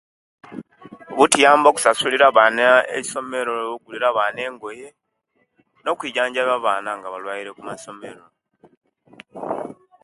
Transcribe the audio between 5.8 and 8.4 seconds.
nokweijjanjabya abaana nga balwaire okumasomero.